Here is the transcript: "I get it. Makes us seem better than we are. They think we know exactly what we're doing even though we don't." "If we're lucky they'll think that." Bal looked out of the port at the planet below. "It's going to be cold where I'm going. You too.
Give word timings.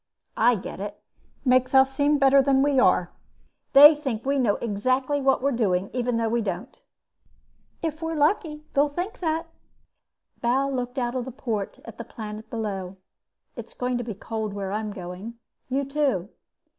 "I 0.37 0.55
get 0.55 0.79
it. 0.79 0.99
Makes 1.45 1.75
us 1.75 1.93
seem 1.93 2.17
better 2.17 2.41
than 2.41 2.63
we 2.63 2.79
are. 2.79 3.11
They 3.73 3.93
think 3.93 4.25
we 4.25 4.39
know 4.39 4.55
exactly 4.55 5.21
what 5.21 5.43
we're 5.43 5.51
doing 5.51 5.91
even 5.93 6.17
though 6.17 6.27
we 6.27 6.41
don't." 6.41 6.75
"If 7.83 8.01
we're 8.01 8.15
lucky 8.15 8.63
they'll 8.73 8.89
think 8.89 9.19
that." 9.19 9.45
Bal 10.41 10.71
looked 10.73 10.97
out 10.97 11.13
of 11.13 11.25
the 11.25 11.31
port 11.31 11.79
at 11.85 11.99
the 11.99 12.03
planet 12.03 12.49
below. 12.49 12.97
"It's 13.55 13.75
going 13.75 13.99
to 13.99 14.03
be 14.03 14.15
cold 14.15 14.55
where 14.55 14.71
I'm 14.71 14.91
going. 14.91 15.35
You 15.69 15.85
too. 15.85 16.29